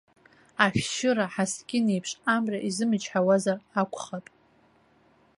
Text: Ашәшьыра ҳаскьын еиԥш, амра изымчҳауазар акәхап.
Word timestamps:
Ашәшьыра 0.65 1.25
ҳаскьын 1.33 1.85
еиԥш, 1.93 2.11
амра 2.35 2.59
изымчҳауазар 2.67 3.57
акәхап. 3.81 4.25